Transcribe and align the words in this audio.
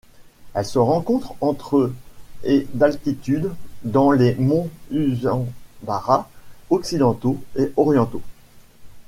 Elle 0.55 0.65
se 0.65 0.79
rencontre 0.79 1.35
entre 1.41 1.93
et 2.43 2.65
d'altitude 2.73 3.51
dans 3.83 4.09
les 4.09 4.33
monts 4.33 4.67
Usambara 4.89 6.27
occidentaux 6.71 7.37
et 7.55 7.71
orientaux. 7.77 8.23